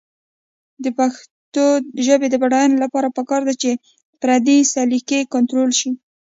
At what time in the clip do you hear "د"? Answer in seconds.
0.83-0.85, 2.29-2.35